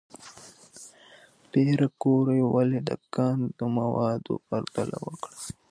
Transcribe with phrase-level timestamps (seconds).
[1.49, 5.35] پېیر کوري ولې د کان د موادو پرتله وکړه؟